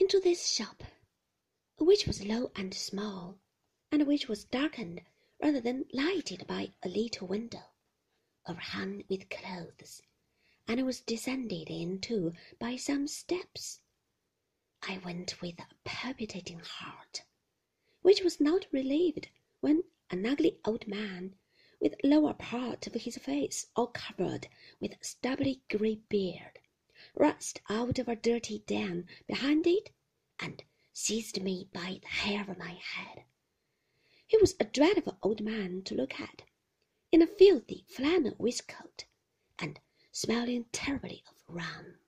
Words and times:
into 0.00 0.18
this 0.18 0.48
shop, 0.48 0.82
which 1.76 2.06
was 2.06 2.24
low 2.24 2.50
and 2.56 2.72
small, 2.72 3.38
and 3.92 4.06
which 4.06 4.28
was 4.28 4.44
darkened 4.44 5.02
rather 5.42 5.60
than 5.60 5.84
lighted 5.92 6.46
by 6.46 6.72
a 6.82 6.88
little 6.88 7.26
window, 7.26 7.64
overhung 8.48 9.04
with 9.10 9.28
clothes, 9.28 10.00
and 10.66 10.86
was 10.86 11.00
descended 11.02 11.68
into 11.68 12.32
by 12.58 12.76
some 12.76 13.06
steps. 13.06 13.80
I 14.82 14.96
went 14.98 15.42
with 15.42 15.58
a 15.58 15.66
palpitating 15.84 16.60
heart, 16.60 17.24
which 18.00 18.22
was 18.22 18.40
not 18.40 18.66
relieved 18.72 19.28
when 19.60 19.84
an 20.10 20.24
ugly 20.24 20.58
old 20.64 20.88
man, 20.88 21.34
with 21.78 21.94
lower 22.02 22.32
part 22.32 22.86
of 22.86 22.94
his 22.94 23.18
face 23.18 23.66
all 23.76 23.88
covered 23.88 24.48
with 24.80 24.96
stubbly 25.02 25.60
grey 25.68 25.96
beard, 26.08 26.59
rushed 27.14 27.60
out 27.68 27.98
of 27.98 28.08
a 28.08 28.16
dirty 28.16 28.60
den 28.66 29.08
behind 29.26 29.66
it 29.66 29.90
and 30.38 30.62
seized 30.92 31.42
me 31.42 31.68
by 31.72 31.98
the 32.02 32.08
hair 32.08 32.48
of 32.48 32.58
my 32.58 32.72
head. 32.74 33.24
He 34.26 34.36
was 34.36 34.54
a 34.60 34.64
dreadful 34.64 35.18
old 35.22 35.40
man 35.40 35.82
to 35.84 35.94
look 35.94 36.20
at, 36.20 36.42
in 37.10 37.22
a 37.22 37.26
filthy 37.26 37.84
flannel 37.88 38.36
waistcoat, 38.38 39.06
and 39.58 39.80
smelling 40.12 40.66
terribly 40.72 41.24
of 41.28 41.42
rum. 41.48 41.98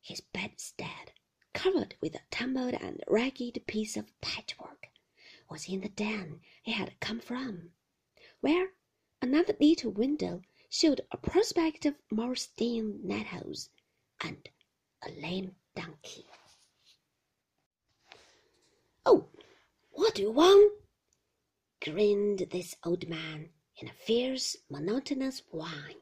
His 0.00 0.20
bedstead, 0.20 1.12
covered 1.54 1.96
with 2.00 2.14
a 2.14 2.22
tumbled 2.30 2.74
and 2.74 3.02
ragged 3.06 3.66
piece 3.66 3.96
of 3.96 4.20
patchwork, 4.20 4.88
was 5.48 5.68
in 5.68 5.80
the 5.80 5.88
den 5.88 6.40
he 6.62 6.72
had 6.72 6.98
come 7.00 7.20
from, 7.20 7.72
where 8.40 8.72
another 9.20 9.56
little 9.60 9.92
window 9.92 10.42
showed 10.72 11.02
a 11.10 11.18
prospect 11.18 11.84
of 11.84 11.94
more 12.10 12.34
stained 12.34 13.04
nettles 13.04 13.68
and 14.22 14.48
a 15.06 15.10
lame 15.20 15.54
donkey. 15.76 16.24
Oh, 19.04 19.28
what 19.90 20.14
do 20.14 20.22
you 20.22 20.30
want? 20.30 20.72
grinned 21.84 22.46
this 22.50 22.74
old 22.86 23.06
man 23.06 23.50
in 23.76 23.88
a 23.88 23.92
fierce, 23.92 24.56
monotonous 24.70 25.42
whine. 25.50 26.00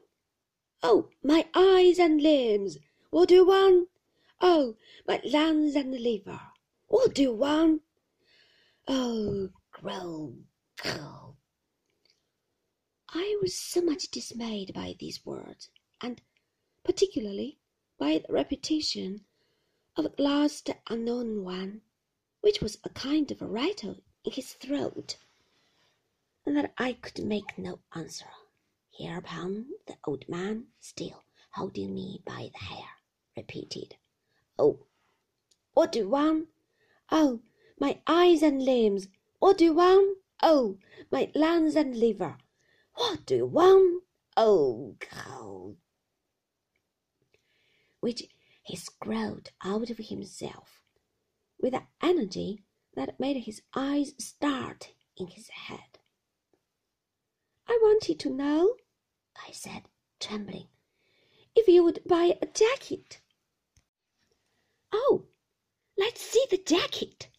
Oh, 0.81 1.09
my 1.21 1.49
eyes 1.53 1.99
and 1.99 2.21
limbs, 2.21 2.77
what 3.09 3.27
do 3.27 3.35
you 3.35 3.47
want? 3.47 3.89
Oh, 4.39 4.77
my 5.05 5.19
lungs 5.25 5.75
and 5.75 5.91
liver, 5.91 6.39
what 6.87 7.13
do 7.13 7.23
you 7.23 7.33
want? 7.33 7.81
Oh, 8.87 9.49
goroo, 9.73 10.45
was 13.41 13.57
so 13.57 13.81
much 13.81 14.11
dismayed 14.11 14.71
by 14.71 14.95
these 14.99 15.25
words, 15.25 15.71
and 15.99 16.21
particularly 16.83 17.57
by 17.97 18.19
the 18.19 18.31
repetition 18.31 19.25
of 19.95 20.03
the 20.03 20.21
last 20.21 20.69
unknown 20.89 21.43
one, 21.43 21.81
which 22.41 22.61
was 22.61 22.77
a 22.83 22.89
kind 22.89 23.31
of 23.31 23.41
a 23.41 23.47
rattle 23.47 23.97
in 24.23 24.31
his 24.31 24.53
throat 24.53 25.17
that 26.45 26.71
I 26.77 26.93
could 26.93 27.25
make 27.25 27.57
no 27.57 27.79
answer. 27.95 28.29
Hereupon 28.95 29.71
the 29.87 29.97
old 30.05 30.29
man, 30.29 30.67
still 30.79 31.23
holding 31.53 31.95
me 31.95 32.21
by 32.23 32.51
the 32.53 32.65
hair, 32.65 32.89
repeated, 33.35 33.95
Oh, 34.59 34.85
what 35.73 35.91
do 35.91 35.99
you 35.99 36.09
want? 36.09 36.49
Oh, 37.11 37.41
my 37.79 38.03
eyes 38.05 38.43
and 38.43 38.63
limbs, 38.63 39.07
what 39.39 39.57
do 39.57 39.65
you 39.65 39.73
want? 39.73 40.19
Oh, 40.43 40.77
my 41.11 41.31
lungs 41.33 41.75
and 41.75 41.97
liver, 41.97 42.37
what 42.93 43.25
do 43.25 43.35
you 43.35 43.45
want? 43.45 44.03
old 44.37 45.03
God. 45.11 45.75
Which 47.99 48.23
he 48.63 48.75
scrawled 48.75 49.49
out 49.63 49.89
of 49.89 49.97
himself 49.97 50.81
with 51.59 51.73
an 51.73 51.87
energy 52.01 52.63
that 52.95 53.19
made 53.19 53.43
his 53.43 53.61
eyes 53.75 54.13
start 54.17 54.93
in 55.17 55.27
his 55.27 55.49
head. 55.49 55.99
I 57.67 57.77
wanted 57.81 58.19
to 58.19 58.29
know, 58.29 58.75
I 59.47 59.51
said, 59.51 59.83
trembling, 60.19 60.67
if 61.55 61.67
you 61.67 61.83
would 61.83 62.01
buy 62.05 62.37
a 62.41 62.45
jacket. 62.47 63.21
Oh, 64.91 65.25
let's 65.97 66.21
see 66.21 66.45
the 66.49 66.57
jacket, 66.57 67.29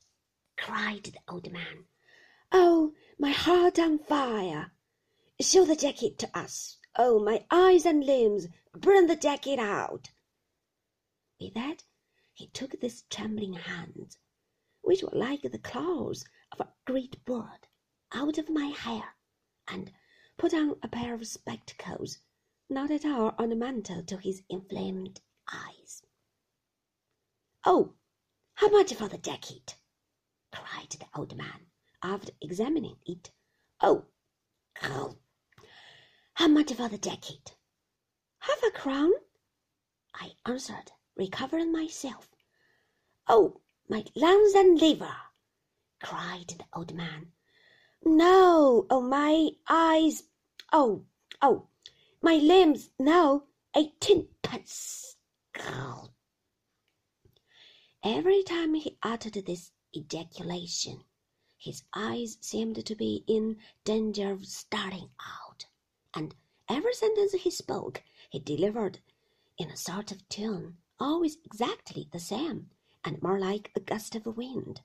cried 0.57 1.05
the 1.05 1.19
old 1.29 1.51
man. 1.51 1.85
Oh, 2.51 2.93
my 3.19 3.31
heart 3.31 3.79
on 3.79 3.99
fire! 3.99 4.73
Show 5.43 5.65
the 5.65 5.75
jacket 5.75 6.19
to 6.21 6.39
us. 6.39 6.79
Oh, 6.95 7.19
my 7.19 7.45
eyes 7.51 7.85
and 7.85 8.05
limbs, 8.05 8.47
Burn 8.75 9.09
the 9.09 9.17
jacket 9.17 9.59
out. 9.59 10.13
With 11.41 11.55
that, 11.55 11.83
he 12.33 12.47
took 12.47 12.81
these 12.81 13.03
trembling 13.11 13.55
hands, 13.55 14.19
which 14.83 15.03
were 15.03 15.11
like 15.13 15.43
the 15.43 15.59
claws 15.59 16.25
of 16.53 16.61
a 16.61 16.73
great 16.87 17.25
bird, 17.25 17.67
out 18.13 18.39
of 18.39 18.49
my 18.49 18.67
hair, 18.67 19.17
and 19.67 19.93
put 20.39 20.55
on 20.55 20.79
a 20.81 20.89
pair 20.89 21.13
of 21.13 21.27
spectacles, 21.27 22.21
not 22.71 22.93
at 22.93 23.05
all 23.05 23.35
ornamental 23.39 24.05
to 24.05 24.19
his 24.19 24.45
inflamed 24.49 25.21
eyes. 25.53 26.05
Oh, 27.65 27.97
how 28.55 28.69
much 28.69 28.95
for 28.95 29.09
the 29.09 29.19
jacket? 29.19 29.77
cried 30.53 30.91
the 30.91 31.07
old 31.15 31.37
man, 31.37 31.67
after 32.01 32.33
examining 32.41 32.99
it. 33.05 33.33
Oh, 33.81 34.07
oh, 34.83 35.19
how 36.43 36.49
much 36.49 36.73
for 36.73 36.89
the 36.89 36.99
jacket? 36.99 37.55
Half 38.41 38.65
a 38.67 38.73
crown, 38.73 39.13
I 40.13 40.33
answered, 40.45 40.91
recovering 41.17 41.71
myself. 41.71 42.29
Oh, 43.29 43.61
my 43.89 44.05
lungs 44.17 44.53
and 44.55 44.77
liver, 44.77 45.15
cried 46.03 46.49
the 46.49 46.65
old 46.75 46.95
man. 46.95 47.29
No, 48.05 48.89
oh, 48.91 49.01
my 49.03 49.51
eyes, 49.69 50.25
oh, 50.73 51.05
oh, 51.41 51.69
my 52.21 52.35
limbs, 52.35 52.91
no, 52.99 53.45
eighteenpence. 53.77 55.15
Every 58.03 58.43
time 58.43 58.75
he 58.75 58.99
uttered 59.01 59.35
this 59.47 59.71
ejaculation, 59.97 61.05
his 61.57 61.85
eyes 61.95 62.37
seemed 62.41 62.85
to 62.85 62.97
be 62.97 63.23
in 63.29 63.59
danger 63.85 64.33
of 64.33 64.45
starting 64.45 65.11
out, 65.21 65.67
and 66.15 66.35
every 66.69 66.95
sentence 66.95 67.33
he 67.33 67.51
spoke 67.51 68.03
he 68.31 68.39
delivered 68.39 69.01
in 69.59 69.71
a 69.71 69.77
sort 69.77 70.13
of 70.13 70.29
tone 70.29 70.77
always 70.99 71.39
exactly 71.45 72.09
the 72.13 72.21
same, 72.21 72.71
and 73.05 73.23
more 73.23 73.39
like 73.39 73.71
a 73.75 73.81
gust 73.81 74.15
of 74.15 74.27
wind 74.27 74.81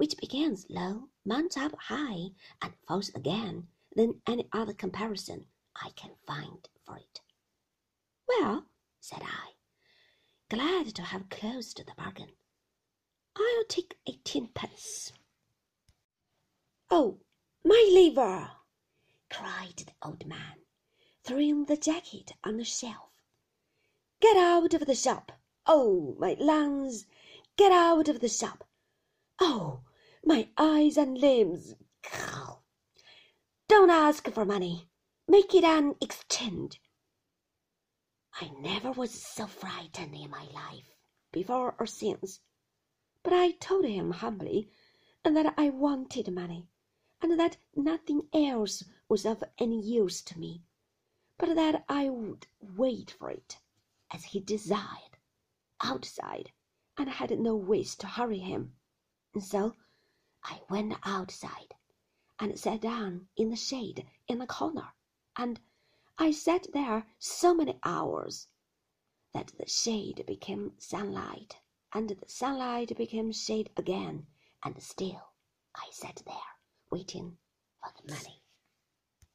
which 0.00 0.16
begins 0.16 0.64
low, 0.70 1.10
mounts 1.26 1.58
up 1.58 1.74
high, 1.78 2.30
and 2.62 2.72
falls 2.88 3.10
again, 3.10 3.68
than 3.94 4.22
any 4.26 4.48
other 4.50 4.72
comparison 4.72 5.44
I 5.76 5.90
can 5.90 6.12
find 6.26 6.66
for 6.86 6.96
it. 6.96 7.20
Well, 8.26 8.64
said 8.98 9.20
I, 9.22 9.50
glad 10.48 10.94
to 10.94 11.02
have 11.02 11.28
closed 11.28 11.84
the 11.84 11.92
bargain. 11.94 12.30
I'll 13.36 13.64
take 13.68 13.98
eighteenpence. 14.06 15.12
Oh, 16.90 17.18
my 17.62 17.90
liver! 17.92 18.50
cried 19.28 19.76
the 19.76 19.92
old 20.02 20.26
man, 20.26 20.60
throwing 21.22 21.66
the 21.66 21.76
jacket 21.76 22.32
on 22.44 22.56
the 22.56 22.64
shelf. 22.64 23.10
Get 24.20 24.36
out 24.36 24.74
of 24.74 24.86
the 24.86 24.94
shop! 24.94 25.32
Oh, 25.66 26.16
my 26.18 26.36
lungs! 26.40 27.06
Get 27.56 27.72
out 27.72 28.08
of 28.08 28.20
the 28.20 28.28
shop! 28.28 28.68
Oh, 29.38 29.82
my 30.24 30.48
eyes 30.56 30.96
and 30.96 31.18
limbs. 31.18 31.74
Don't 33.68 33.90
ask 33.90 34.30
for 34.30 34.44
money. 34.44 34.88
Make 35.28 35.54
it 35.54 35.64
an 35.64 35.94
exchange. 36.00 36.80
I 38.40 38.48
never 38.58 38.90
was 38.90 39.12
so 39.12 39.46
frightened 39.46 40.14
in 40.14 40.30
my 40.30 40.46
life, 40.46 40.96
before 41.32 41.76
or 41.78 41.86
since. 41.86 42.40
But 43.22 43.32
I 43.32 43.52
told 43.52 43.84
him 43.84 44.10
humbly 44.10 44.70
and 45.24 45.36
that 45.36 45.54
I 45.56 45.68
wanted 45.68 46.32
money, 46.32 46.68
and 47.20 47.38
that 47.38 47.58
nothing 47.76 48.28
else 48.32 48.84
was 49.08 49.26
of 49.26 49.44
any 49.58 49.80
use 49.80 50.22
to 50.22 50.38
me, 50.38 50.64
but 51.40 51.54
that 51.54 51.84
I 51.88 52.10
would 52.10 52.46
wait 52.60 53.12
for 53.12 53.30
it, 53.30 53.58
as 54.10 54.24
he 54.24 54.40
desired, 54.40 55.16
outside, 55.80 56.52
and 56.98 57.08
had 57.08 57.30
no 57.40 57.56
wish 57.56 57.94
to 57.96 58.06
hurry 58.06 58.40
him. 58.40 58.76
And 59.32 59.42
so 59.42 59.74
I 60.44 60.60
went 60.68 60.98
outside 61.02 61.74
and 62.38 62.58
sat 62.58 62.82
down 62.82 63.28
in 63.38 63.48
the 63.48 63.56
shade 63.56 64.06
in 64.28 64.42
a 64.42 64.46
corner, 64.46 64.92
and 65.34 65.58
I 66.18 66.30
sat 66.30 66.66
there 66.74 67.06
so 67.18 67.54
many 67.54 67.78
hours 67.84 68.48
that 69.32 69.52
the 69.58 69.66
shade 69.66 70.24
became 70.26 70.74
sunlight, 70.76 71.56
and 71.94 72.10
the 72.10 72.28
sunlight 72.28 72.94
became 72.98 73.32
shade 73.32 73.70
again, 73.78 74.26
and 74.62 74.82
still 74.82 75.32
I 75.74 75.88
sat 75.90 76.22
there 76.26 76.36
waiting 76.90 77.38
for 77.80 77.92
the 77.96 78.12
money. 78.12 78.42